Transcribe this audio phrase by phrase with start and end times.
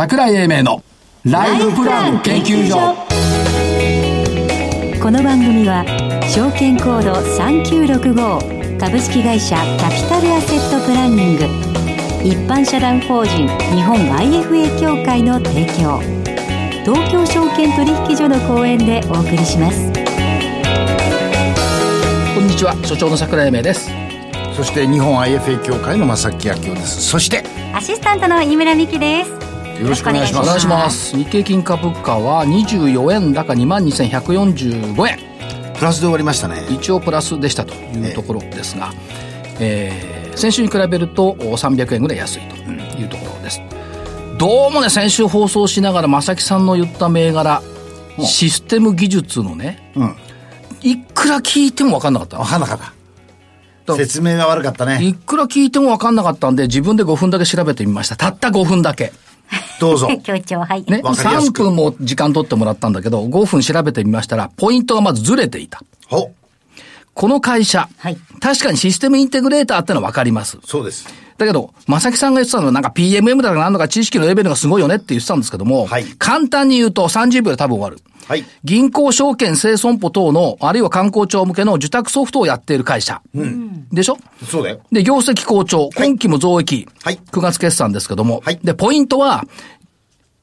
[0.00, 0.82] 桜井英明の
[1.24, 2.96] ライフプラン研究所。
[4.98, 5.84] この番組は
[6.26, 11.44] 証券コード3965株式会社キャピタルアセットプランニング。
[12.24, 16.00] 一般社団法人日本 IFA 協会の提供。
[16.82, 19.84] 東京証券取引所の講演でお送りします。
[22.34, 22.74] こんにちは。
[22.86, 23.90] 所長の桜井英明です。
[24.56, 27.02] そして日本 IFA 協会の正木明夫です。
[27.02, 27.44] そして
[27.74, 29.49] アシスタントの井村美希です
[29.80, 30.44] よろしくお願いします。
[30.44, 31.16] お願いします。
[31.16, 35.18] 日経金株価は24円高2万2145円。
[35.74, 36.66] プラスで終わりましたね。
[36.68, 38.92] 一応プラスでしたというところですが、
[39.58, 43.60] えー先週に比べると300円ぐらい安いというところです、
[44.38, 47.60] どうもね先週放送しながら正木さんの言った銘柄
[48.20, 50.16] システム技術のねうん。
[50.82, 52.38] いくら聞いても分かんなかった。
[52.38, 52.94] 分かんなかった。
[53.92, 55.00] だ説明が悪かったね。
[55.02, 58.16] いくら聞いても分かんなかったんで自分で5分だけ調べてみました。
[58.16, 59.12] たった5分だけ
[59.80, 60.08] どうぞ。
[60.22, 61.64] 協調はい、ね、3わかりやすく。
[61.64, 65.82] 分も時間取ってもらったんだけど、5分調べてみましたら、ポイントがまずずれていた。
[66.08, 66.32] ほ。
[67.14, 68.16] この会社、はい。
[68.40, 70.58] 確かにシステムインテグレーターってのは分かります。
[70.64, 71.06] そうです
[71.40, 76.04] だけど、正木さんが言ってたのはなんか PMM だかなんだか知識のレベルがすごいよねって言ってたんですけども、はい。
[76.18, 77.98] 簡単に言うと30秒で多分終わる。
[78.28, 78.44] はい。
[78.62, 83.22] 銀行証券生損保等の、あるいは観光庁向けの受託ソフトをやっている会社。
[83.90, 84.18] でしょ？
[84.46, 84.80] そうだよ。
[84.92, 87.18] で、業績好調、今期も増益、はい。
[87.32, 88.60] 9月決算ですけども、はい。
[88.62, 89.44] で、ポイントは、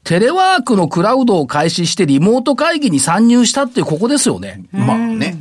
[0.04, 4.64] テレワークのクラウドを開始してリモート会議に参入したっていうここですよね。
[4.72, 5.38] まあね。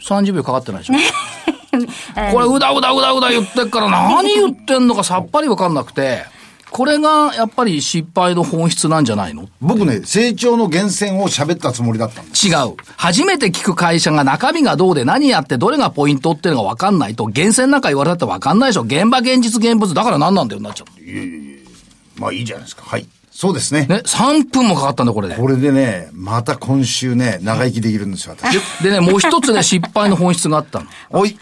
[0.00, 0.94] 30秒かかってないでしょ。
[1.70, 6.24] これうだうだうだうだ言ってっから何言ってんのかさっぱりわかんなくて、
[6.70, 9.48] これがやっぱり失敗の本質なんじゃないの？
[9.60, 12.74] 僕ね成長の源泉を喋ったつもりだったんです違う。
[12.96, 18.82] 初めて聞く会社が中身がどうで何やってどれがポイントっていうのが分かんないと、厳選なんか言われたって分かんないでしょ。
[18.82, 19.94] 現場現実現物。
[19.94, 22.20] だから何なんだよになっちゃう。
[22.20, 22.82] まあいいじゃないですか。
[22.84, 23.06] はい。
[23.30, 23.86] そうですね。
[23.86, 25.36] ね、3分もかかったんだこれで。
[25.36, 28.58] これでねまた今週ね長生きできるんですよ私。
[28.82, 30.86] でね、もう一つね、失敗の本質があったの。
[31.10, 31.38] おい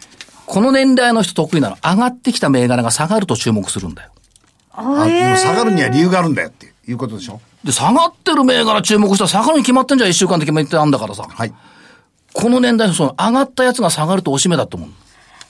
[0.47, 1.77] この年代の人得意なの。
[1.83, 4.11] 上がってきた銘柄が下がると注目するんだよ。
[4.73, 7.41] あでも下がるには理由があるんだよっていうことでしょ？
[7.65, 11.25] で、下がってる銘柄注目したら下がるに決まってんじゃん、一週間で決まってあんだからさ。
[11.29, 11.53] はい
[12.33, 14.89] この年代のその上がったやつが下がるとおしめだと思う。
[14.91, 14.93] い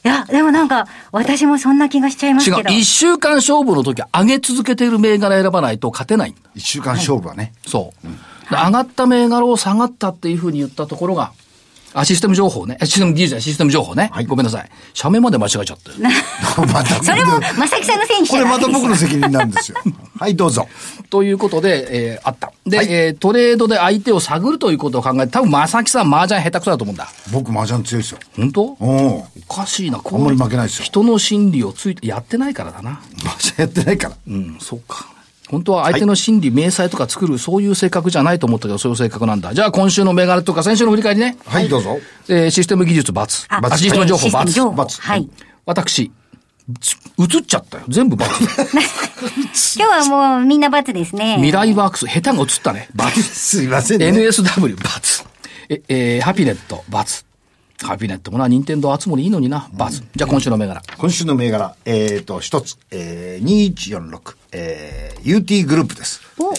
[0.08, 2.56] やでもなんか私もそんな気がしちゃいます違う。
[2.58, 6.40] けど一週間勝負の時は上げ続けている銘柄選ばないと勝てないんだ。
[6.54, 8.06] 一週間勝負はね、そう。
[8.50, 11.32] で上がった銘柄を下がったっていうふうに言ったところが、
[11.98, 12.76] あ、システム情報ね。
[12.84, 14.10] システム技術じゃないシステム情報ね。
[14.26, 14.68] ごめんなさい。
[14.92, 15.92] 社名まで間違えちゃった
[17.02, 19.78] それも正木さんのせいにしこれまた僕の責任なんですよ
[20.18, 20.68] はいどうぞ
[21.10, 22.52] ということで、えーあった。
[22.66, 27.08] で、はいえートレードで相手を探るということを考えて、多分正木さん麻雀下手くそだと思うんだ。
[27.32, 28.62] 僕麻雀強いですよ本当？
[28.62, 29.98] おおおかしいな。
[29.98, 33.00] こあんまり負けないですよ人の心理をついて、やってないからだな。
[33.24, 35.06] 麻 雀やってないからうん、そうか。
[35.48, 39.54] 本当は相手の心理、明細とか作る、そういう性格じゃないと思ったけど、そういう性格なんだ。
[39.54, 41.36] じゃあ今週の銘柄とか、先週の振り返りね。
[41.46, 41.98] はいどうぞ
[42.28, 43.76] えーシステム技術×。
[43.76, 44.70] システム情報システム情×。
[44.72, 45.28] 報×はい
[45.64, 46.10] 私、
[46.80, 47.84] つ映っちゃったよ。
[47.88, 48.18] 全部×。
[49.78, 52.88] 今日はもうみんな罰ですね未来ワークス、下手が映ったね。
[52.96, 53.10] ×。
[53.22, 55.24] すいませんね NSW、×。
[55.68, 57.25] え、えーハピネット、×。
[57.82, 60.04] ハピネットもな、任天堂集もりいいのにな、×。
[60.14, 60.82] じゃあ今週の銘柄。
[60.96, 66.54] 今週の銘柄えっ、と一つ、えー、2146えー、UT グループですお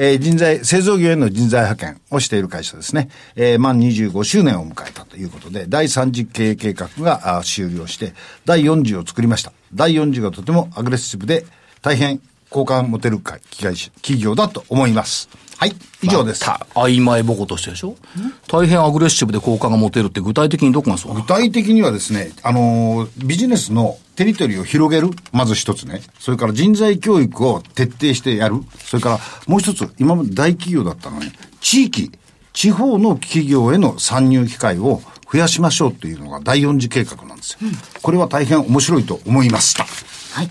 [0.00, 3.10] えー人材、製造業への人材派遣をしている会社ですね。
[3.34, 9.52] えー満25周年を迎えたということで、第3次経営計画があ終了して、第4次を作りました。
[9.74, 11.44] 第4次がとてもアグレッシブで、
[11.82, 12.20] 大変
[12.50, 15.28] 好感持てる会企業企業だと思います。
[15.56, 16.44] はい、以上です。
[16.44, 17.96] た曖昧ぼことしてるでしょ？
[18.46, 26.00] 大変アグレッシブで好感が持てるって具体的にどこがそう具体的にはですね、あのービジネスのテリトリーを広げる、まず一つね。
[26.20, 28.56] それから人材教育を徹底してやる。
[28.84, 31.30] それからもう一つ、今まで大企業だったのに、
[31.60, 32.10] 地域、
[32.52, 37.58] 地方の企業への参入機会を増やしましょうというのが第四次計画なんですよ。
[38.02, 39.86] これは大変面白いと思いました。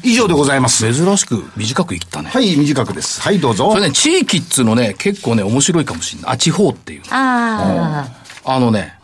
[0.03, 0.91] 以上でございます。
[0.93, 2.29] 珍しく短く言ったね。
[2.29, 3.21] はい、短くです。
[3.21, 3.71] はい、どうぞ。
[3.71, 6.31] それね、地域っつうのね、結構ね、面白いかもしれない。
[6.33, 7.01] あ、地方っていう。
[7.09, 8.07] あ
[8.45, 8.97] あのね、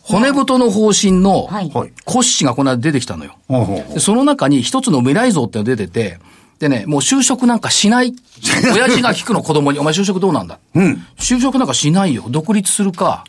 [0.00, 3.36] 骨太の方針のはいはい骨子がこの間出てきたのよ。
[3.48, 6.18] ほうほうほうでその中に一つの未来像ってのが出てて、
[6.58, 8.14] でね、もう就職なんかしない。
[8.72, 10.58] 親父が聞くの子供に、お前就職どうなんだ？
[10.74, 11.04] うん。
[11.18, 12.24] 就職なんかしないよ。
[12.28, 13.24] 独立するか、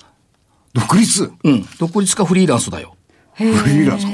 [0.73, 1.31] 独立？
[1.43, 2.95] うん、独立かフリーランスだよ。
[3.33, 4.05] フリーランス？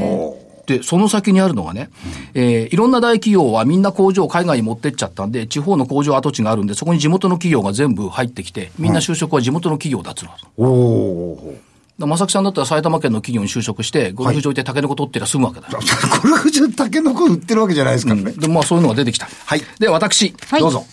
[0.65, 1.89] で、その先にあるのがね、
[2.33, 10.31] えーいろんな大企業はみんな工場を海外に持ってっちゃったんで、地方の工場跡地があるんで、そこに地元の企業が全部入ってきて、みんな就職は地元の企業だっつうの。
[10.57, 11.55] おお
[11.99, 15.79] だ正木さんだったら埼玉県の企業に就職して、ゴルフ場行ってタケノコ取ってりゃ済むわけだよ。
[16.23, 18.31] ゴルフ場タケノコ売ってるわけじゃないですからね。
[18.31, 19.27] で、まあそういうのが出てきた。
[19.45, 20.85] はいで、私、はいどうぞ。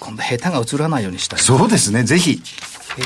[0.00, 1.40] 今度下手が映らないようにしたい。
[1.40, 2.40] そうですね、ぜひ、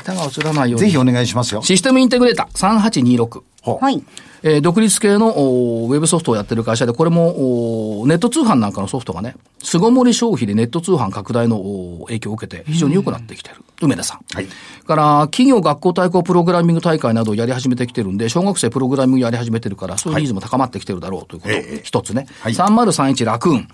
[0.00, 0.86] 下手が映らないように。
[0.86, 1.62] ぜひお願いしますよ。
[1.62, 3.42] システムインテグレーター3826。
[3.64, 4.03] はい。
[4.44, 13.56] えー独立系のおウェブソフトをやってる会社で、これもおネット通販なんかのソフトがね、巣ごもり消費でネット通販拡大のお影響を受けて非常に良くなってきてる。
[13.81, 14.20] 梅田さん。
[14.35, 14.47] はい
[14.87, 22.26] から、企業学校対抗プログラミング大会などをやり始めてきてるんで、小学生プログラミングやり始めてるから、そういうニーズも高まってきてるだろうということ、ええ一つね。
[22.41, 23.69] はい3031ラクーン。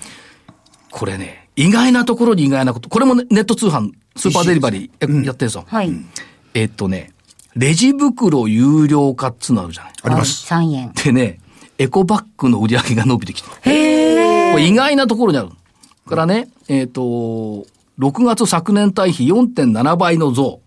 [0.90, 2.88] これね、意外なところに意外なこと。
[2.88, 5.64] これもねネット通販、スーパーデリバリーややってるんですよ。
[5.66, 5.92] はい。
[6.54, 7.12] えっとね、
[7.58, 9.92] レジ袋有料化っつうのあるじゃない。
[10.02, 10.46] あります。
[10.52, 10.92] 3円。
[10.92, 11.40] でね、
[11.76, 13.56] エコバッグの売り上げが伸びてきてる。
[13.62, 14.52] へえ。
[14.52, 15.48] これ意外なところにある。
[16.08, 17.66] からね、えっ、と、
[17.98, 20.60] 6月昨年対比4.7倍の増。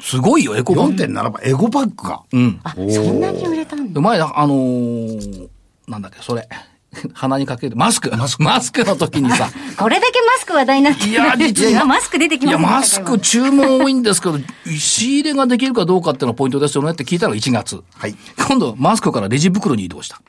[0.00, 1.04] すごいよ、エコバッグ。
[1.04, 2.22] 4.7倍、エゴバッグが。
[2.32, 2.60] うん。
[2.64, 3.94] あ、そんなに売れたんだ。
[3.94, 5.48] で前、あのー
[5.86, 6.48] なんだっけ、それ。
[7.14, 8.10] 鼻にかける、マスク。
[8.16, 8.42] マスク。
[8.42, 14.38] マスクの時にさ、 これだけマスク話題になってるいや実は今マスク出てきいや、ませんでマスク注文多いんですけど、
[14.78, 17.82] 仕入れができるかどうかっていうのがポイントですよねって聞いたのが1月。
[17.94, 18.14] はい。
[18.48, 20.20] 今度、マスクからレジ袋に移動した。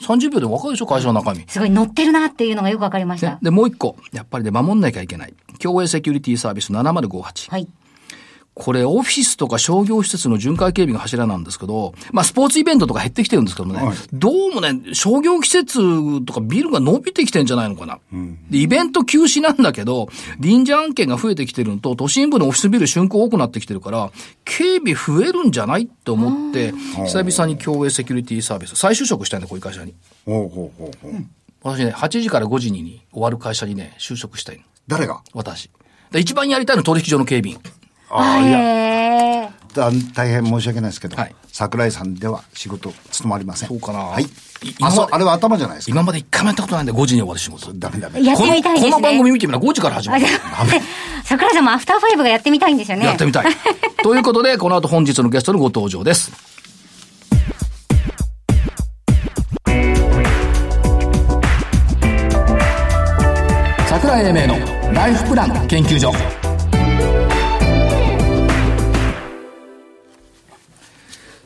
[0.00, 1.44] 30秒で分かるでしょ、会社の中身。
[1.46, 3.32] すごい乗ってるなっていうのがよくわかりました。
[3.32, 3.96] ね、で、もう一個。
[4.12, 5.34] やっぱりね、守んなきゃいけない。
[5.58, 7.50] 共栄セキュリティサービス7058。
[7.50, 7.68] はい。
[8.52, 18.00] これ、オフィスとか商業施設の巡回警備が柱なんですけど、まあ、スポーツイベントとか減ってきてるんですけどもね、はいどうもね、商業施設とかビルが伸びてきてんじゃないのかな。
[18.50, 20.08] で、イベント休止なんだけど、
[20.38, 24.10] 臨時案件が増えてきてるのと、都心部のオフィスビル竣工多くなってきてるから、
[24.44, 26.72] 警備増えるんじゃないって思って、
[27.06, 29.94] 久々に共栄セキュリティサービス、再就職したいんだ、こういう会社に。
[30.26, 31.24] ほうほうほうほう。
[31.62, 34.62] 私ね、8時から5時に終わる会社にね、就職したいの。
[34.88, 35.22] 誰が？
[35.34, 35.70] 私。
[36.10, 37.60] で一番やりたいのは取引所の警備員。
[38.10, 43.68] ああ、いや、大変申し訳ないですけど、はい桜井さんでは仕事務まりません。
[43.68, 44.26] そうかなはい
[44.82, 45.90] あそう、あれは頭じゃないですか？
[45.90, 47.72] 今まで一回もやったことないんで、5時に終わる仕事。
[47.74, 48.22] ダメダメ。
[48.22, 48.90] やってみたいですね。
[48.92, 50.34] このこの番組見てみな、5時から始まるあじ。
[50.34, 50.38] ゃ
[50.78, 50.82] あ
[51.24, 53.04] 桜井さんもアフターファイブがやってみたいんですよね。
[53.06, 53.46] やってみたい。
[54.02, 56.30] ということで、この後本日のゲストのご登場です。
[63.88, 66.49] 桜井英明のライフプラン研究所。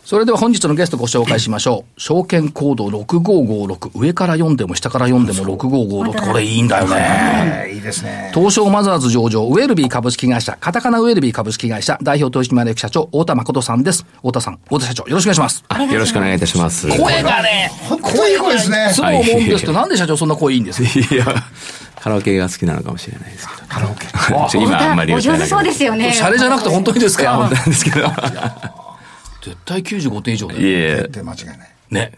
[0.04, 2.00] それでは本日のゲストご紹介しましょう。
[2.00, 3.98] 証券コード6556。
[3.98, 6.26] 上から読んでも下から読んでも6556。
[6.26, 7.66] これいいんだよね。
[7.68, 8.30] えーいいですね。
[8.34, 14.04] 東証マザーズ上場、ウェルビー株式会社、カタカナウェルビー株式会社、代表取締役社長、太田誠さんです。
[14.16, 15.64] 太田さん、太田社長、よろしくお願いします。
[15.68, 16.86] あよろしくお願いいたします。
[16.86, 21.14] 声がね、本当にいい声ですねいつも思うんですけど、なんで社長そんな声いいんですか？
[21.14, 21.24] いや、
[21.98, 23.66] カラオケが好きなのかもしれないですけど。
[23.68, 24.06] カラオケ。
[24.58, 26.12] 今あんまりお上手そうですよね。
[26.12, 27.36] シャレじゃなくて本当にですか？
[27.36, 28.06] 本当なんですけど。
[29.44, 31.05] 絶対95点以上いで。
[31.05, 31.58] え、で、間違いない。
[31.91, 32.12] ね。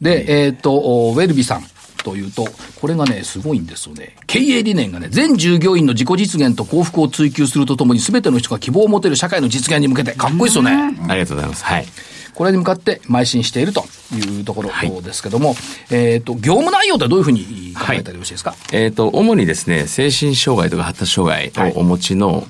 [0.00, 1.64] で、えーっと、おウェルビーさん。
[2.04, 2.46] というと、
[2.80, 4.14] これがね、すごいんですよね。
[4.28, 10.70] 経営理念がね、全従業員の自己実現と幸福を追求するとともに、全ての人が希望を持てる社会の実現に向けて、かっこいいですよね。
[11.08, 11.64] ありがとうございます。
[11.64, 11.86] はい。
[12.32, 14.70] これに向かって邁進しているというところ
[15.02, 15.56] ですけども、
[15.90, 22.46] えっ、と、業務内容ってどういうふうに考えたらよろしいですか、えっ、と、主にですね、精神障害とか発達障害をお持ちの、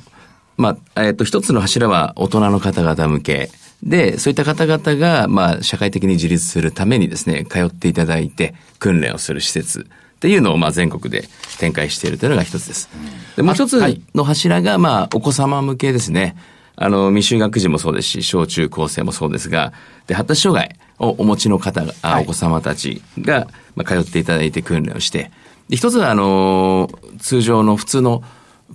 [0.59, 3.51] まあ、えっ、と、一つの柱は大人の方々向け。
[3.83, 9.87] で、そういった方々が、まあ、社会的に自立するためにですね、通っていただいて、訓練をする施設
[10.17, 11.29] っていうのを、まあ、全国で
[11.59, 12.89] 展開しているというのが一つです。
[13.37, 16.37] で、もう一つはいの柱が、まあ、お子様向けですね。
[16.75, 19.73] あの、未就学児もそうですし、小中高生もそうですが、
[20.07, 25.31] で、発達障害をお持ちの方が、あはいお子様たちが、まあ、通っていただいて訓練をして、
[25.69, 28.23] で、一つは、あの、通常の普通の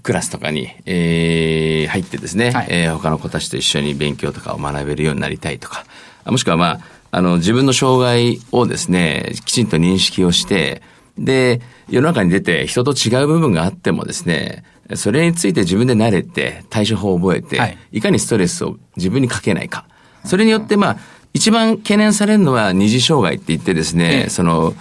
[0.04, 2.68] クラスとかに、えー入ってですね、はい。
[2.70, 5.86] えー他の子たちと一緒に勉強とかを学べるようになりたいとか、
[6.24, 6.80] あもしくは、まあ、
[7.12, 10.82] あの、自分の障害をですね、きちんと認識をして、
[11.18, 14.64] で、世の中に出て人と違う部分があってもですね、
[14.96, 17.78] それについて自分で慣れて、対処法を覚えて、はい。
[17.92, 19.86] い、かにストレスを自分にかけないか。
[20.26, 20.98] それによって、まあ、
[21.34, 24.30] 一番懸念されるのは二次障害って言ってですね、ええ。
[24.30, 24.74] その、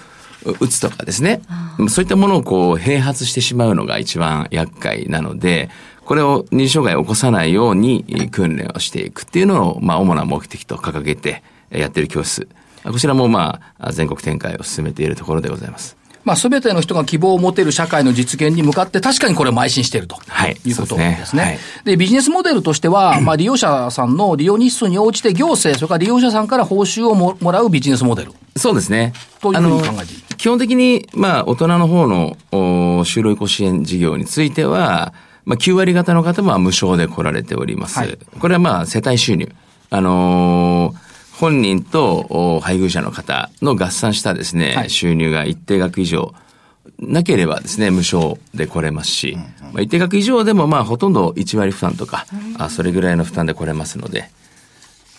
[0.44, 1.42] ううつとかですね、
[1.88, 5.70] そういったものをこう、併発してしまうのが一番厄介なので、
[6.04, 12.48] これを二次障害を起こさないようにえー訓練をしていくっていうのを、まあ、主な目的と掲げてえーやっている教室。
[12.82, 15.99] こちらもまあ、全国展開を進めているところでございます。
[16.24, 20.16] まあ、すべての人が希望を持てる社会の実現に向かって、確かにこれを邁進していると。
[20.28, 21.42] はいいうことですねですね。
[21.42, 28.32] はいで、ビジネスモデルとしては、 まあ、利用者さんの利用日数に応じて行政、それから利用者さんから報酬をももらうビジネスモデル。
[28.56, 29.12] そうですね。
[29.40, 30.22] というふうに考えていい？
[30.36, 35.12] 基本的に、まあ、大人の方の、お就労移行支援事業については、
[35.46, 37.98] まあ、9割方の方は無償で来られております。
[37.98, 39.50] はいこれはまあ、世帯収入。
[39.88, 41.09] あのー
[41.40, 44.90] 本人とお配偶者の方の合算したですね、はい。
[44.90, 46.34] 収入が一定額以上
[46.98, 49.38] なければですね、無償で来れますし、
[49.72, 52.26] まあ、一定額以上でもまあほとんど1割負担とか、
[52.58, 54.28] あそれぐらいの負担で来れますので、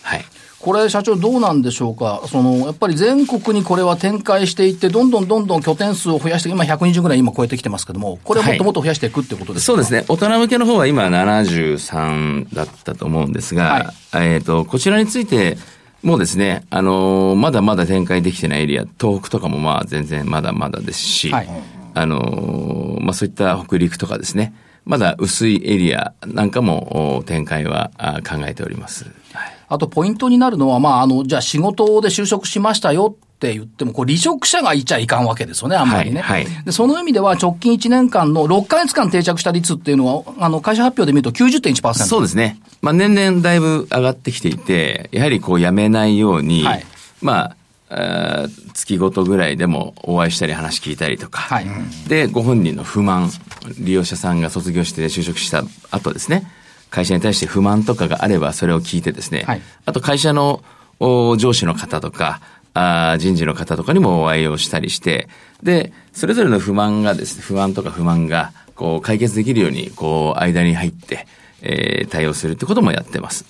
[0.02, 0.24] はい。
[0.60, 10.04] これ、社長、どうなんでしょうか、そのやっぱり全国にこれは展開していって、どんどんどんどん拠点数を増やして、今、120ぐらい今超えてきてますけども、これをもっともっと増やしていくってことですか、そうですね。
[10.06, 15.58] 大人向けの方は今73だったと思うんですが、えっ、と、こちらについて、
[16.02, 21.48] もうですね、あのーまだまだ展開できてないエリア、東北とかもまあ全然まだまだですし、はい
[21.94, 24.54] あのーまあそういった北陸とかですね、
[24.84, 29.04] まだ薄いエリアなんかもお展開はあ考えております。
[29.32, 36.20] はいあとポイントになるのは、まあ、あの、じゃあ仕事で就職しましたよって言っても、こう離職者がいちゃいかんわけですよね、あんまりね。
[36.20, 36.64] はいはい。
[36.64, 41.94] でその意味では直近1年間の6ヶ月間定着した率っていうのは、あの、会社発表で見ると90.1%。
[41.94, 42.60] そうですね。
[42.80, 46.86] まあ年々だいぶ上がってきていて、やはりこうやめないように、はい。
[47.20, 47.56] ま
[47.90, 51.66] あ、月ごとぐらいでもお会いしたり話聞いたりとか、はい。
[52.08, 53.30] で、ご本人の不満、
[53.80, 56.46] 利用者さんが卒業して就職した後ですね、
[56.90, 59.62] 会社に対して不満とかがあればそれを聞いてですね、はい。
[59.84, 60.62] あと会社の
[61.00, 62.40] お上司の方とか、
[62.74, 65.28] あ人事の方とかにもお会いをしたりして、
[65.62, 71.26] で、それぞれの不満がですね、不安とか不満が、こう、解決できるように、こう、間に入って、
[71.60, 73.44] えー対応するってこともやってます。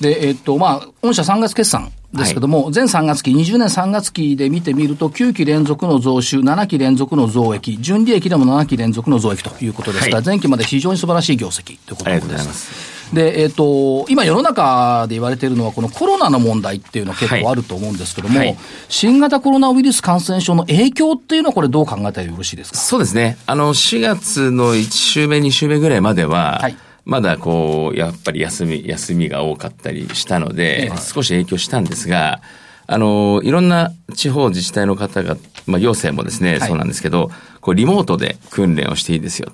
[0.00, 12.20] で、えっと、まあ、御社3月決算ですけども、全3月期、20年3月期で見てみると、9期連続の増収、7期連続の増益、純利益でも7期連続の増益ということですから、はい前期まで非常に素晴らしい業績ということありです。
[12.20, 12.98] がとうございます。
[13.14, 18.56] で、えっ、と、今世の中で言われているのは、このコロナの問題っていうのは結構あると思うんですけども、はい
[18.88, 22.78] 新型コロナウイルス感染症の影響っていうのは、これどう考えたらよろしいですか？
[22.78, 23.36] そうですね。
[23.46, 26.76] あの、4月の1週目、2週目ぐらいまでは、はい
[27.08, 32.42] まだこう、やっぱり休み、休みが多かったりしたので、少し影響したんですが、
[32.86, 36.68] あの、いろんな地方自治体の方が、まあ、行政もですね、はい。
[36.68, 37.30] そうなんですけど、
[37.62, 39.50] こう、リモートで訓練をしていいですよ、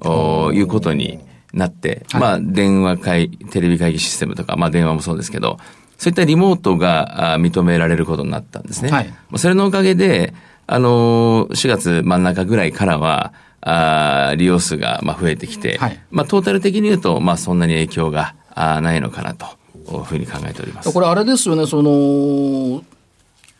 [0.00, 1.18] とおいうことに
[1.52, 2.20] なって、はい。
[2.22, 5.58] まあ、電話会、テレビ会議システムとか、まあ、電話もそうですけど、
[5.98, 8.90] そういったリモートがあ認められることになったんですね。
[8.90, 9.08] はい。
[9.08, 10.34] まあそれのおかげで、
[10.66, 13.32] あのー、4月真ん中ぐらいからは、
[13.68, 19.46] あー利用数がまあ増えてきて、はいまあトータル的に言うと、まあそんなに影響があーないのかなと
[19.92, 20.92] いうふうに考えております。
[20.92, 22.82] これあれですよね、その、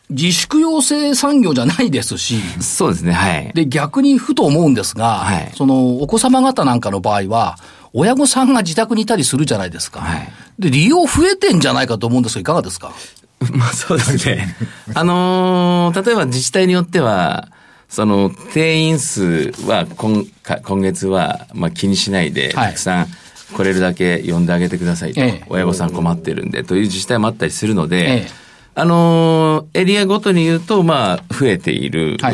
[0.09, 3.51] 自粛要請産業じゃないですし、そうですね、はい。
[3.53, 7.57] で、逆にふと思うんですが、はいその、お子様方なんかの場合は、
[7.93, 9.99] 親御さんが自宅にいたりするじゃないですか。
[10.01, 12.93] はいで、利用増えてんじゃないかと思うんですが、いかがですか？
[13.53, 14.55] まあそうですね。
[14.95, 17.49] あのー例えば自治体によっては、
[17.89, 22.67] その定員数は今か今月はまあ気にしないで、はい。
[22.69, 23.07] たくさん
[23.55, 25.45] 来れるだけ呼んであげてくださいと、ええ。
[25.47, 28.27] 親御さん困ってるんでという自治体もあったりするので、ええ。
[28.75, 32.33] あのーエリアごとに言うと、まあ増えている、はい。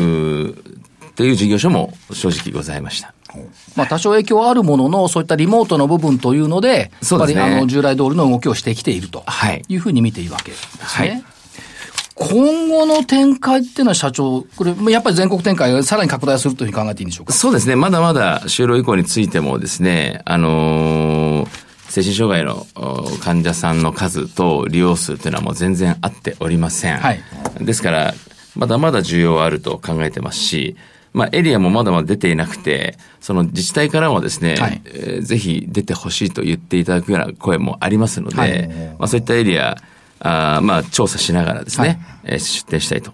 [1.15, 3.13] という事業所も正直ございました。
[3.75, 9.63] まあ、多少影響はあるものの、そういったリモートの部分というので、やっぱりあの従来通りの動きをしてきているとはい。
[9.67, 11.09] いうふうに見ているわけですね。
[11.09, 11.23] はい
[12.15, 17.33] 今後の展開っていうのは社長、これ、やっぱり全国展開がさらに拡大するというふうに考えていいんでしょうか？
[17.33, 17.75] そうですね。
[17.75, 26.97] まだまだ就労以降についてもですね、あのー精神障害のお患者さんの数と利用数というのはもう全然合っておりません。
[26.97, 27.19] はい
[27.59, 28.13] ですから、
[28.55, 30.75] まだまだ需要はあると考えてますし、
[31.13, 38.67] まあ、エリアもまだまだ出ていなくて、その自治体からもですね、はいえーぜひ出てほしいと言っていただくような声もありますので、はい
[38.97, 39.77] まあ、そういったエリア、
[40.23, 43.11] あーまあ、調査しながらですね、はいえー出展したいと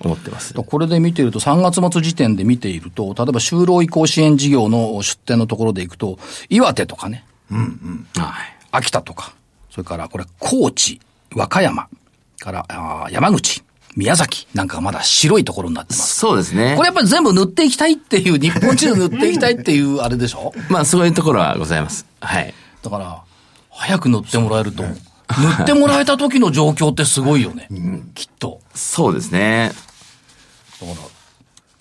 [0.00, 0.54] 思ってます。
[0.54, 8.56] これで見ていると、3月末時点で見ていると、例えば就労移行支援事業の出展のところでいくと、岩手とかね、はい。
[8.70, 9.32] 秋田とか、
[9.70, 11.00] それからこれ、高知、
[11.34, 11.88] 和歌山、
[12.40, 13.62] からあー山口、
[13.94, 16.16] 宮崎なんかがまだ白いところになってます。
[16.16, 16.74] そうですね。
[16.76, 20.52] これやっぱり全部塗っていきたいっていう、日本地図塗っていきたいっていうあれでしょ？
[20.70, 22.06] まあ、そういうところはございます。
[22.20, 22.54] はい。
[22.82, 23.22] だから、
[23.70, 24.82] 早く塗ってもらえると、
[25.38, 27.68] 塗ってもらえた時の状況ってすごいよね。
[28.14, 28.60] きっと。
[28.74, 29.72] そうですね。
[30.80, 31.22] だから。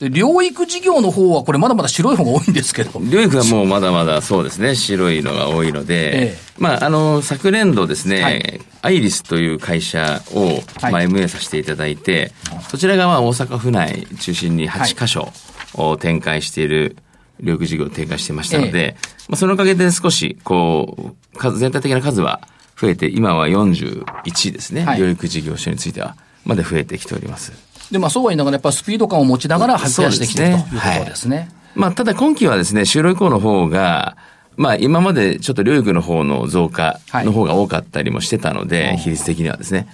[0.02, 2.92] で、療育事業の方はこれまだまだ白い方が多いんですけど。
[2.92, 10.46] 療育はもうまだまだそうですね、白いのが多いので、ええまあ、あの、昨年度ですね、はいアイリスという会社を、
[10.82, 12.32] はいまあ、MA させていただいて、
[12.68, 15.32] そちらがまあ大阪府内中心に8カ所
[15.76, 16.96] を展開している、
[17.40, 18.96] 療育事業を展開してましたので、
[19.30, 22.42] まあ、そのおかげで少し、こう、数、全体的な数は
[22.82, 27.54] 増えて、今は41ですね、はい療育事業所については、まで増えてきております。
[27.92, 31.50] で、まあそうは言いながらやっぱりスピード感を持ちながら増やしてきてるというところですね。
[31.76, 34.18] まあ、ただ今期はですね、就労移行の方が、
[34.58, 39.88] まあ、今までちょっと療育の方の増加の方が多かったりもしてたので、比率的にはですね。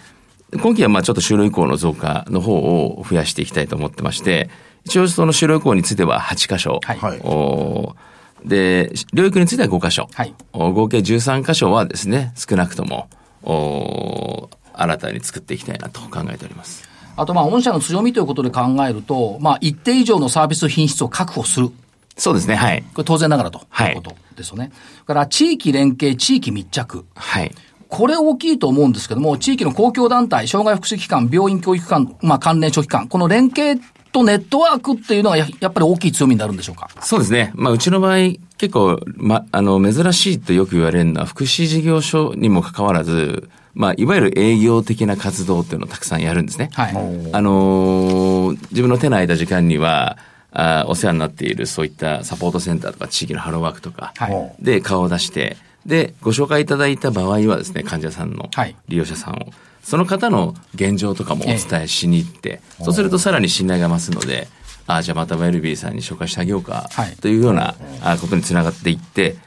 [0.61, 4.49] 今期はまあちょっと就労移行の増加の方を増やしていきたいと思ってまして、
[4.85, 6.79] 一応その主領校については8箇所。
[6.81, 7.95] はいはいお
[8.45, 10.07] で、領域については5箇所。
[10.13, 13.09] はいお合計13箇所はですね、少なくとも、
[13.43, 16.87] お新たに作っていきたいなと考えております。
[17.15, 21.71] あと、まあ、御社の強みということで考えると、まあ、一定以上のサービス品質を確保する。
[22.15, 22.83] そうですね、はい。
[22.93, 24.71] これ当然ながらとはいいうことですよね。
[25.05, 27.05] から、地域連携、地域密着。
[27.15, 27.51] はい。
[27.89, 33.79] これ大きいと思うんですけども、地域の公共団体、障害福祉機関、病院教育機関、まあ、関連諸機関、この連携
[34.11, 36.89] とネットワークっていうのがややっぱり大きい強みになるんでしょうか？
[37.01, 37.51] そうですね。
[37.55, 38.17] まあ、うちの場合、
[38.57, 46.69] 結構、ま、あの、珍しいとよく言われるのは、福祉事業所にもかかわらず、まあ、いわゆる営業的な活動っていうのをたくさんやるんですね。
[46.73, 46.95] はい。
[47.31, 50.17] あのー自分の手の空いた時間には、
[50.51, 59.51] あーお世話になっているそういったサポートセンターとか地域のハローワークとかはいで顔を出して、で、ご紹介いただいた場合はですね、患者さんのはい利用者さんを、
[59.87, 64.49] その方の現状とかもお伝えしに行って、そうするとさらに信頼が増すので、
[64.85, 69.37] ああ、じゃあまたウェルビーさんに紹介してあげようかはい、というようなあことにつながっていって、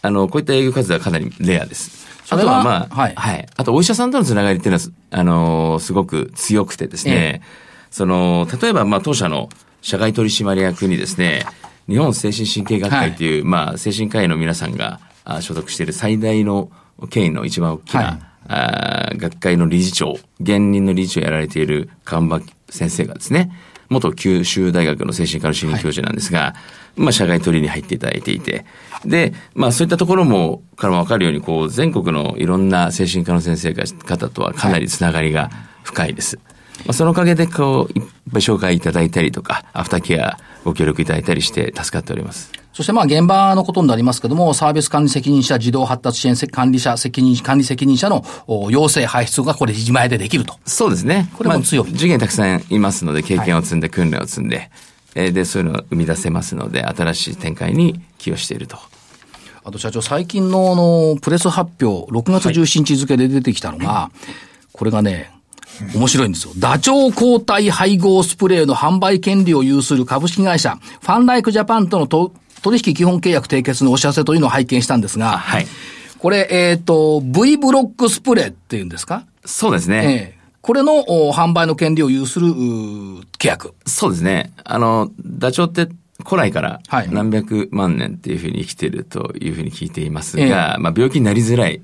[0.00, 2.06] あの、こういった営業活動はかなりレアです。
[2.30, 3.14] あとはまあ、はい。
[3.14, 3.46] はい。
[3.54, 7.42] あと、お医者さんとのつながりっていうのは、あのーすごく強くてですね、
[7.90, 9.50] その、例えば、まあ、当社の
[9.82, 11.44] 社外取締役にですね、
[11.90, 16.70] 日本精神神経学会という、まあ、精神科医の皆さんがあ所属している最大の
[17.10, 23.52] 権威の一番大きな、はいあー学会の理事長、現任の理事長をやられている川場先生がですね、
[23.88, 26.54] 元九州大学の精神科の主任教授なんですが、
[26.96, 28.64] まあ、社外取りに入っていただいていて、
[29.04, 35.50] で、まあ、そういったところも、からもわかるように、こう、全国のいろんな精神科の先生方とはかなりつながりが
[35.82, 36.38] 深いです。
[36.86, 42.59] まあ、そのおかげで、こう、いっぱい紹介いただいたりとか、アフターケアご協力いただいたりして助かっております。
[42.72, 50.54] そしてまあ現場のことになりますけども、サービス管理責任者、児童発達支援管理者責任、管理責任者のお要請排出がこれ自前でできると。
[50.66, 51.28] そうですね。
[51.34, 54.70] これも強いまあ次元たくさんいますので、経験を積んで、訓練を積んで、
[55.14, 58.78] えーで、そういうのを生み出せますので、新しい展開に寄与していると。
[59.64, 64.10] あと社長、最近のあの、プレス発表、6月17日付で出てきたのが、
[64.72, 65.30] これがね、
[65.94, 66.52] 面白いんですよ。
[66.56, 75.66] ダチョウ抗体配合スプレーの販売権利を有する株式会社、ファンライクジャパンとのと取引基本契約締結のお知らせというのを拝見したんですが、はい。
[76.18, 79.24] これ、えっ、と、V ブロックスプレーっていうんですか？
[79.44, 80.32] そうですね。
[80.34, 83.72] ええこれのお販売の権利を有するうー契約。
[83.86, 84.52] そうですね。
[84.62, 85.90] あの、ダチョウって
[86.22, 91.80] 古来からはい何百万年っていうふうに生きてるというふうに聞いていますえが、まあ病気になりづらい。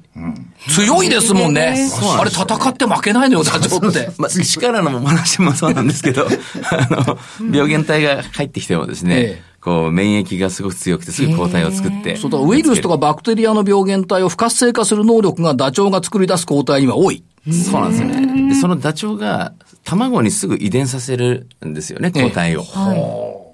[0.69, 1.89] 強いですもんね。
[2.21, 4.11] あれ戦って負けないのよ、ダチョウって。
[4.21, 6.27] まあ力の話もそうなんですけど、
[6.71, 7.19] あの、
[7.51, 12.15] 病原体が入ってきてもですね、ええこう免疫がすごく強くてすぐ抗体を作って。
[12.15, 17.25] そうだ、ウイルスとかバクテリアの病原体を不活性化する能力がダチョウが作り出す抗体には多い。
[17.51, 18.49] そうなんですよね。
[18.51, 22.65] で、そのダチョウが卵にすぐ遺伝させるんですよね、抗体を。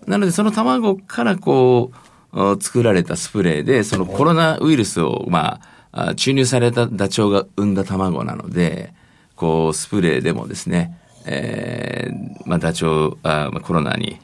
[0.07, 1.93] なので、その卵からこ
[2.35, 5.61] う、お作られたスプレーで、そのコロナウイルスを、ま
[5.93, 8.93] あ、あ注入されたダチョウが産んだ卵なので、
[9.35, 14.19] こう、スプレーでもですね、えーまあ、ダチョウ、あまあ、コロナに、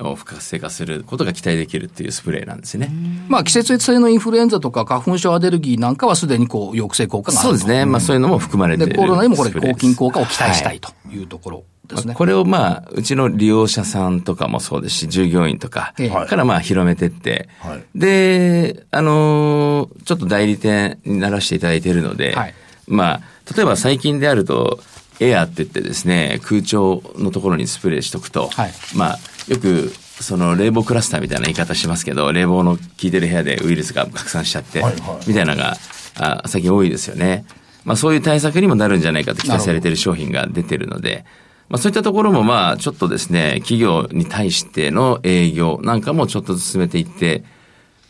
[0.00, 2.90] を不活性化することが期待できるっていうスプレーなんですね。
[3.28, 7.56] まあ季節性のインフルエンザとか花粉症アレルギーなんかはすでにこう抑制効果があると。
[7.58, 7.86] そうですね。
[7.86, 12.06] まあそういうのも含まれていで、るコロナにもこれ抗菌効果を期待したはいというところですね。
[12.08, 16.10] まあこれをまあ、うちの利用者さんとかもそうですし、従業員とかええ。
[16.10, 17.84] からまあ広めてって、はい。
[17.94, 22.54] で、あのーちょっと代理店にならせていただいているので、はい。
[22.86, 23.20] まあ、
[23.56, 24.80] 例えば最近であると、
[25.20, 28.72] エアーって言ってですね、空調のところにスプレーしとくと、はい。
[28.94, 35.76] まあ、よく、その冷房クラスターみたいな言い方しますけど、冷房の効いてる部屋でウイルスが拡散しちゃって、はいはいみたいなのが、
[36.16, 37.44] あ最近多いですよね。
[37.84, 41.24] まあそういう対策にもなるんじゃないかと期待されている商品が出てるので、
[41.68, 47.44] まあそういったところもまあちょっとですね、企業に対しての営業なんかもちょっと進めていって、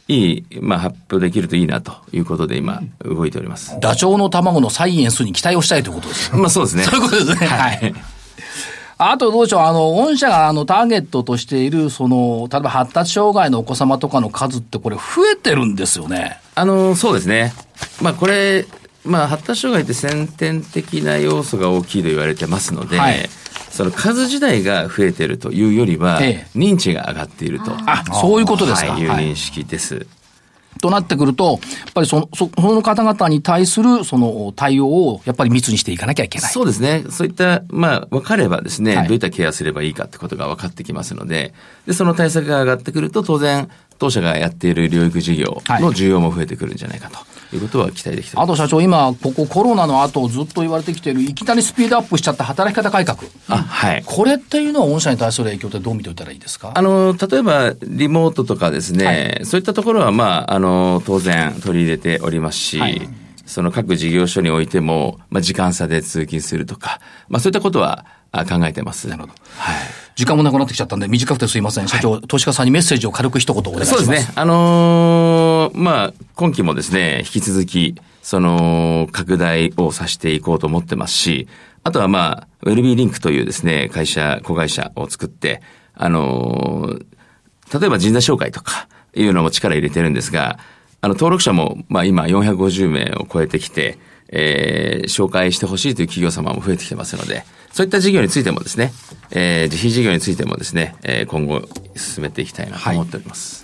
[0.06, 3.78] いい、まあ発表できるといいなということで今動いております。
[3.80, 6.36] ダチョウの卵のサイエンスに期待をしたいということです。
[6.36, 6.84] まあそうですね。
[6.84, 7.46] そういうことですね。
[7.46, 7.94] はい。
[8.98, 15.02] あとどうでしょう、あの、御社があの、ターゲットとしている、その、例えば発達障害のお子様とかの数ってこれ増
[15.32, 16.40] えてるんですよね。
[16.54, 17.52] あの、そうですね。
[18.00, 18.66] まあこれ、
[19.04, 23.28] まあ発達障害って先天的な要素が大きいと言われてますので、はい
[23.74, 27.72] その数自体が増えてるというよりは、ええ認知が上がっていると。
[27.86, 28.92] あ、そういうことですか。
[28.92, 30.06] はい、いうはい認識です。
[30.80, 36.52] となってくると、やっぱりその、そその方々に対する、その対応を、やっぱり密にしていかなきゃいけない。
[36.52, 37.04] そうですね。
[37.10, 41.52] そういった、まあ、分かればですね、はいどういったケアすればいいかってことが分かってきますので、
[41.86, 47.20] で、その対策が上がってくると、当然、当社がやっている療育事業の需要も増えてくるんじゃないかとい
[47.58, 53.18] うことは期待できてあと社長、今、ここコロナの後ずっと言われてきている、いきなりスピードアップしちゃった働き方改革。
[53.48, 54.02] あ、はい。
[54.04, 56.72] これっていうのは御社に対する影響ってどう見ておいたらいいですか？
[56.74, 59.12] あの、例えば、リモートとかですね、は
[59.42, 63.08] い、そういったところは、まあ、あの、当然取り入れておりますし、はい
[63.46, 69.06] その各事業所においても、まあ、時間差で通勤するとか、まあ、そういったことは考えてます。
[69.06, 69.34] なるほど。
[69.58, 69.76] はい。
[70.16, 71.88] 時間もなくなってきちゃったんで、短くてすいません。
[71.88, 74.04] 社長、はい、投資家さんにメッセージを軽く一言お願いします。
[74.06, 74.32] そうですね。
[74.34, 81.48] あのー、まあ、今期もですね、引き続き、その、拡大をさせていこうと思ってますし、
[81.82, 85.60] あとはまあ、ウェルビーリンクというですね、会社、子会社を作って、
[85.94, 86.98] あの、
[87.72, 90.58] 例えば人材紹介とかいうのも力入れてるんですが、
[91.00, 98.92] あの、登録者も、まあ今450名を超えてきて、えー、紹介してほしいという企業様も増えてきてますので、そういった事業についてもですね、
[99.30, 101.62] えー、自費事業についてもですね、えー、今後
[101.96, 103.63] 進めていきたいなと思っております。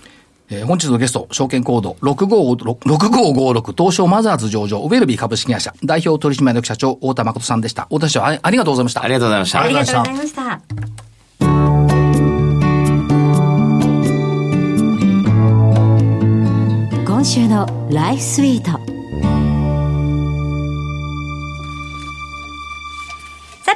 [0.51, 7.83] えー、本日のゲスト、証券コード6556東証マザーズ上場、ウェルビー株式会社、代表取締役社長、太田誠さんでした。
[7.83, 9.03] 太田社長あ、ありがとうございました。
[9.03, 9.61] ありがとうございました。
[9.61, 10.61] ありがとうございました。
[17.05, 18.90] 今週のライフスイート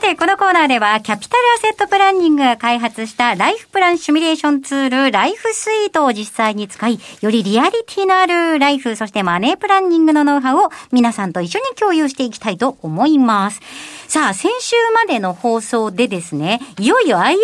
[0.10, 13.62] て、このコーナーでは、キャピタルアセットプランニングが開発したライフプランシミュレーションツール、ライフスイートを実際に使い、よりリアリティのあるライフ、そしてマネープランニングのノウハウを皆さんと一緒に共有していきたいと思います。
[14.08, 17.36] さあ、先週までの放送でですね、いよいよ IFA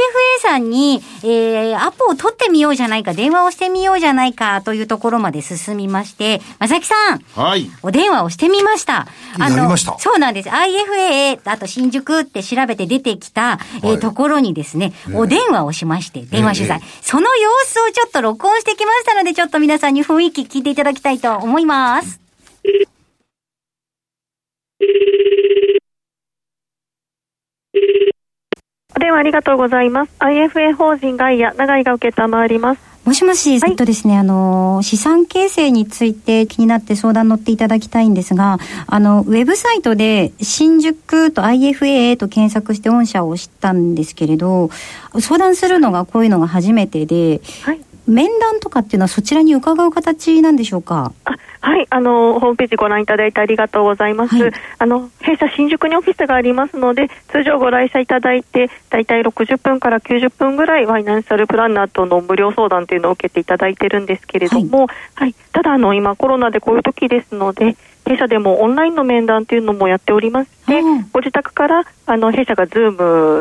[0.42, 7.20] さんに、えー、アポを取ってみようじゃないか、電話をしてみようじゃないかというところまで進みまして、まさきさん。
[7.36, 7.72] はい。
[7.82, 9.08] お電話をしてみました。
[9.40, 10.50] あの、ましたそうなんです。
[10.50, 22.20] IFA、あと新宿って調べて出てきた、えー、ところにですね、お電話をしまして、電話取材、その様子をちょっと録音してきましたので、ちょっと皆さんに雰囲気聞いていただきたいと思います。
[29.02, 30.12] お電話ありがとうございます。
[30.20, 32.12] IFA 法人ガイア、長井が受
[32.48, 32.82] ります。
[33.04, 44.70] もしもし、はい、えっとですね、あの、資産形成について気になって相談乗っていただきたいんですが、あの、ウェブサイトで新宿と IFA と検索して御社を知ったんですけれど、
[45.20, 51.12] 相談するのがこういうのが初めてで、はい、面談とかっていうのはそちらに伺う形なんでしょうか？
[51.62, 54.36] はい、あのホームページご覧いただいてありがとうございます。
[54.36, 67.78] はい、あの弊社新宿にオフィスがありますので、通常ご来社いただいて、だいたい60分から90分ぐらいファイナンシャルプランナーとの無料相談というのを受けていただいてるんですけれども、はい、はい、ただあの今コロナでこういう時ですので。
[68.04, 72.92] 弊社でもオンラインの面談というのもやっておりまして、うん、ご自宅からあの弊社がズー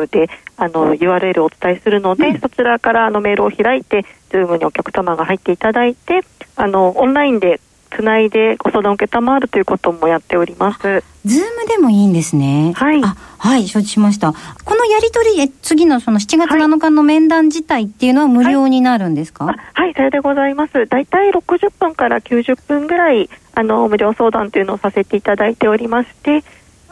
[0.01, 6.21] ムであの URL をお伝えするので、うん、そちらからあのメールを開いて、ズームにお客様が入っていただいて、
[6.55, 7.59] あのオンラインで
[7.91, 11.03] つないでご相談を承るということもやっております。
[11.25, 12.73] ズームでもいいんですね。
[12.75, 13.01] はい。
[13.01, 14.33] はい、承知しました。
[14.33, 20.87] このやり取り、え次のその7月7日の面談自体っていうのは無料になるんですか、はい、はい、さようでございます。
[20.87, 26.43] 大体60分から90分ぐらい、あの、無料相談というのをさせていただいておりまして、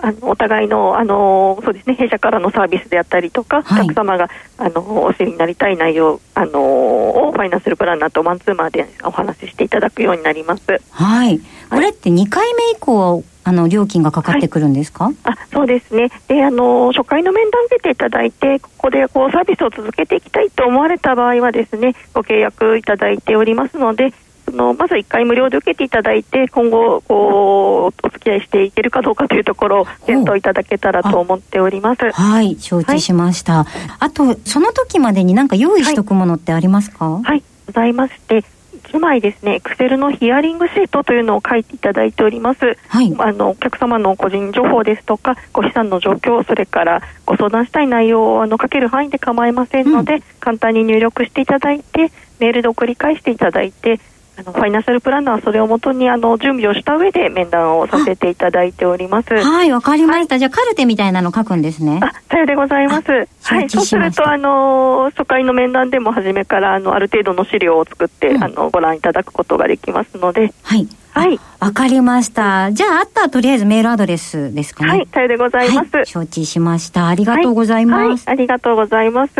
[0.01, 10.63] あのお互いのあのそうですね弊社からのサービスであったりとか、はい、お客様があのお知りになりたい内容あのをファイナンシャルプランナーとマンツーマンでお話ししていただくようになります。
[10.91, 11.39] はい。
[11.69, 16.09] これって2回目以降あの料金がかかってくるんですか、はい、あそうですね。
[16.27, 24.13] であの初回の面談出ていただいてここでこうサービスを続けていきたいと思われた場合はですねご契約いただいておりますので
[24.49, 32.11] そのまず1回無料で受けていただいて今後こうお付き合いしていけるかどうかというところを検討いただけたらと思っております。
[32.11, 33.65] はい承知しました、はい、
[33.99, 38.43] あとその時までに何か用意しとくものってありますか、はい、はい、ございまして
[38.89, 42.77] 1枚ですね、エクセルのヒアリングシートというのを書いていただいております。
[42.87, 53.99] はい、あのお客様の個人情報ですとか、ご資産の状況、それからご相談したい内容をあの書ける範囲で構いませんので、うん、簡単に入力していただいて、メールで送り返していただいて、
[54.39, 59.33] あのファイナンシャルプランナーはそれをもとにあの準備をした上で面談をさせていただいております。
[59.33, 61.99] はいわかりました、はい、じゃあカルテみたいなの書くんですね。
[62.01, 63.11] あさようでございます。
[63.11, 70.53] はい、そうするとあの初回の面談でも初めからあのある程度の資料を作って、うん、あのご覧いただくことができますので。
[70.63, 70.87] はい。
[71.11, 71.39] はい。
[71.59, 72.71] わかりました。
[72.71, 74.89] じゃあ、あったらとりあえずメールアドレスですかね。
[74.89, 77.07] はい、さようでございます、はい、承知しました。
[77.07, 78.27] ありがとうございます。
[78.27, 79.33] はい、ありがとうございます。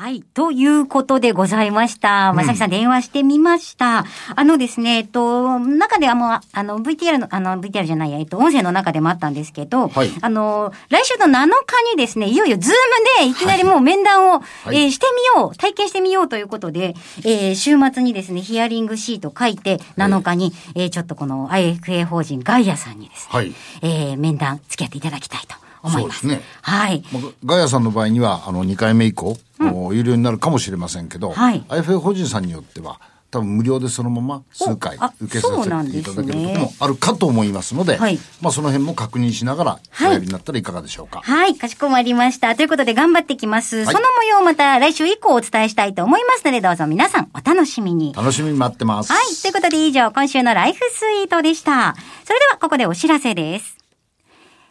[0.00, 0.22] はい。
[0.22, 2.32] ということでございました。
[2.32, 4.06] まさきさん電話してみました。
[4.34, 15.04] あのですね、えっと、中ではもう、あの、VTR の、あの、VTR じゃないや、えっと、音声の中でもあったんですけど、はいあの、来週の7日にですね、いよいよズームでいきなりもう面談を、えーして
[15.36, 26.20] みよう、体験してみようということで、えー週末にですね、ヒアリングシート書いて、7日に、えーちょっとこの IFA 法人ガイアさんにですね、はいえー面談付き合っていただきたいと思います。
[26.20, 27.02] そうですねはい。
[27.12, 41.20] まあガヤさんの場合には、あの、2回目以降、もう有料になるかもしれませんけど、はい IFA 法人さんによっては、多分無料でそのまま数回受けさせていただけることもあるかと思いますので、はいまあその辺も確認しながらおはいやりになったらいかがでしょうか。
[41.22, 42.54] はい、かしこまりました。
[42.56, 43.82] ということで頑張ってきます。
[43.82, 48.12] いその模様をまた来週以降お伝えしたいと思いますので、どうぞ皆さんお楽しみに。
[48.14, 49.12] 楽しみに待ってます。
[49.12, 49.26] はい。
[49.40, 51.94] ということで以上、今週のライフスイートでした。
[52.24, 53.79] それでは、ここでお知らせです。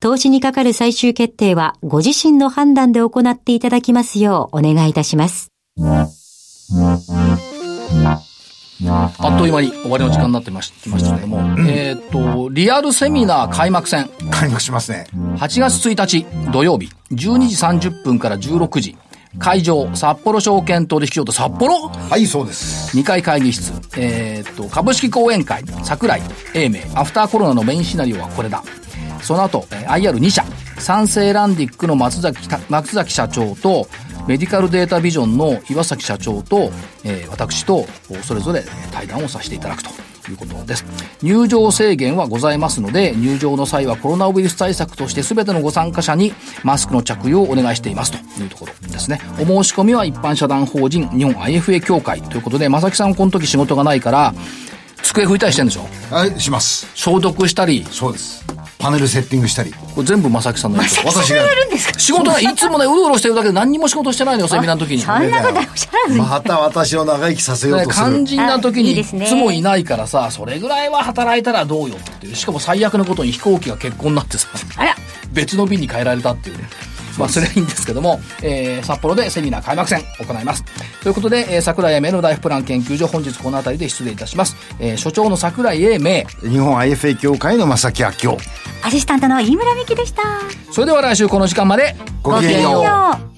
[0.00, 5.50] 投資にかかる最終決定はご自身の判断で行っていただきますようお願いいたします。
[8.86, 15.06] あっという間に終わりの時間になってましきましたけども、えっ、と、リアルセミナー開幕戦、開幕しますね。
[15.36, 18.96] 8月1日土曜日、12時30分から16時、
[19.38, 21.88] 会場、札幌証券取引所と札幌？
[21.88, 22.96] はい、そうです。
[22.96, 26.22] 2階会議室、えっ、と、株式講演会、桜井、
[26.54, 28.62] 英明、アフターコロナのメインシナリオはこれだ。
[29.24, 30.44] その後、えー IR2 社、
[30.78, 33.88] 三成ランディックの松崎た、松崎社長と、
[34.26, 36.70] メディカルデータビジョンの岩崎社長と、
[37.04, 37.86] えー私と、
[38.22, 39.90] それぞれえー対談をさせていただくと
[40.30, 40.84] いうことです。
[41.22, 46.32] 入場制限はございますので、入場の際はコロナウイルス対策として全てのご参加者に
[46.62, 49.20] マスクの着用をお願いしていますというところですね。
[49.38, 54.34] お申し込みは一般社団法人日本 IFA 協会ということで、正木さんこの時仕事がないから、
[55.02, 56.14] 机拭いたりしてるんでしょ？
[56.14, 56.88] はい、します。
[56.94, 58.43] 消毒したり、そうです。
[58.84, 59.72] パネルセッティングしたり。
[59.72, 60.98] これ全部正木さんのやつ。
[60.98, 61.40] 私が。
[61.96, 65.00] 仕事がいつもね、うろうろしてるだけで何にも仕事してないのよ、セミナーの時に。
[65.00, 66.20] そんなことおっしゃらずに。
[66.20, 68.06] また私を長生きさせようねとする。
[68.12, 72.36] 肝心な時にいつもいないからさ、それぐらいは働いたらどうよっていう。
[72.36, 74.94] しかも最悪のことに飛行機が欠航になってさ、あら
[75.32, 76.64] 別の便に変えられたっていうね。
[77.18, 80.64] まあ、それはいいんですけども、えー、札幌でセミナー開幕戦行います。
[81.02, 84.56] ということで、えー、桜井英明のライフプラン研究所、本日この辺りで失礼いたします。
[84.78, 86.24] えー、所長の桜井英明。
[86.48, 88.38] 日本 IFA 協会の正木明夫。
[88.82, 90.22] アシスタントの飯村美希でした。
[90.70, 93.33] それでは来週この時間まで、ごきげんようごきげんよう